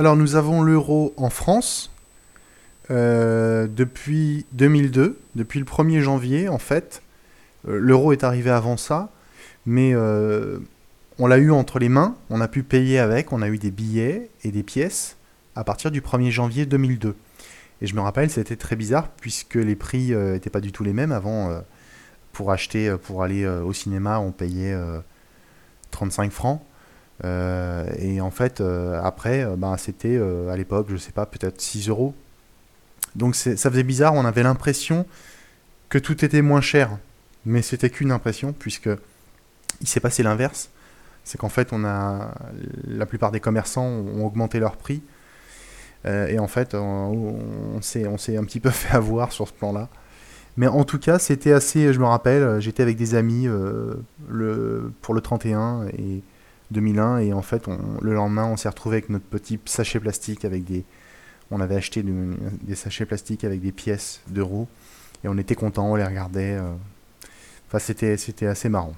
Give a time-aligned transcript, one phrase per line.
[0.00, 1.92] Alors nous avons l'euro en France
[2.90, 7.02] euh, depuis 2002, depuis le 1er janvier en fait.
[7.68, 9.10] Euh, l'euro est arrivé avant ça,
[9.66, 10.58] mais euh,
[11.18, 13.70] on l'a eu entre les mains, on a pu payer avec, on a eu des
[13.70, 15.18] billets et des pièces
[15.54, 17.14] à partir du 1er janvier 2002.
[17.82, 20.94] Et je me rappelle, c'était très bizarre puisque les prix n'étaient pas du tout les
[20.94, 21.12] mêmes.
[21.12, 21.62] Avant,
[22.32, 24.74] pour acheter, pour aller au cinéma, on payait
[25.90, 26.62] 35 francs.
[27.22, 28.62] Et en fait,
[29.02, 30.18] après, ben, c'était
[30.50, 32.14] à l'époque, je sais pas, peut-être 6 euros
[33.14, 35.06] donc ça faisait bizarre, on avait l'impression
[35.88, 36.90] que tout était moins cher.
[37.46, 38.90] Mais c'était qu'une impression, puisque
[39.80, 40.70] il s'est passé l'inverse.
[41.24, 42.32] C'est qu'en fait, on a
[42.86, 45.02] la plupart des commerçants ont augmenté leur prix.
[46.06, 47.36] Euh, et en fait, on,
[47.74, 49.88] on s'est un petit peu fait avoir sur ce plan-là.
[50.56, 51.92] Mais en tout cas, c'était assez.
[51.92, 53.94] Je me rappelle, j'étais avec des amis euh,
[54.28, 56.22] le, pour le 31 et
[56.70, 57.18] 2001.
[57.18, 57.68] Et en fait,
[58.00, 60.84] le lendemain, on s'est retrouvé avec notre petit sachet plastique avec des,
[61.50, 64.68] on avait acheté des sachets plastiques avec des pièces d'euros
[65.24, 66.54] et on était content, on les regardait.
[66.54, 66.72] Euh.
[67.68, 68.94] Enfin, c'était, c'était assez marrant.